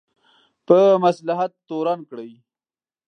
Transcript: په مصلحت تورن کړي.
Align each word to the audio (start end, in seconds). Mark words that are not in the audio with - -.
په 0.67 0.77
مصلحت 1.03 1.51
تورن 1.67 1.99
کړي. 2.09 2.31